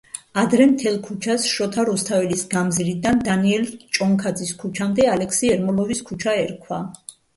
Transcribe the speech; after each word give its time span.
ადრე 0.43 0.65
მთელ 0.69 0.95
ქუჩას, 1.07 1.43
შოთა 1.57 1.83
რუსთაველის 1.89 2.41
გამზირიდან 2.53 3.21
დანიელ 3.27 3.69
ჭონქაძის 3.99 4.55
ქუჩამდე, 4.63 5.07
ალექსი 5.17 5.53
ერმოლოვის 5.57 6.03
ქუჩა 6.11 6.35
ერქვა. 6.47 6.81